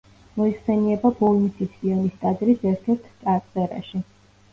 მოიხსენიება 0.35 1.09
ბოლნისის 1.19 1.69
სიონის 1.81 2.15
ტაძრის 2.23 2.65
ერთ-ერთ 2.71 3.05
წარწერაში. 3.27 4.03